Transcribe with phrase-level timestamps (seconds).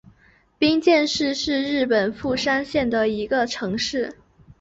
[0.57, 4.17] 冰见市是日本富山县的一个城市。